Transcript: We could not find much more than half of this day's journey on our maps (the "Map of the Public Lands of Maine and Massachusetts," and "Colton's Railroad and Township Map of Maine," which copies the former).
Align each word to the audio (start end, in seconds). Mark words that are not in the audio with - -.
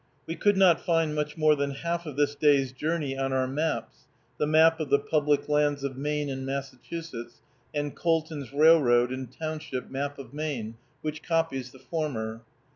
We 0.25 0.35
could 0.35 0.57
not 0.57 0.83
find 0.83 1.13
much 1.13 1.37
more 1.37 1.55
than 1.55 1.69
half 1.75 2.07
of 2.07 2.15
this 2.15 2.33
day's 2.33 2.71
journey 2.71 3.15
on 3.15 3.31
our 3.31 3.45
maps 3.47 4.07
(the 4.39 4.47
"Map 4.47 4.79
of 4.79 4.89
the 4.89 4.97
Public 4.97 5.47
Lands 5.47 5.83
of 5.83 5.95
Maine 5.95 6.27
and 6.27 6.43
Massachusetts," 6.43 7.39
and 7.71 7.95
"Colton's 7.95 8.51
Railroad 8.51 9.11
and 9.11 9.31
Township 9.31 9.91
Map 9.91 10.17
of 10.17 10.33
Maine," 10.33 10.73
which 11.03 11.21
copies 11.21 11.71
the 11.71 11.77
former). 11.77 12.41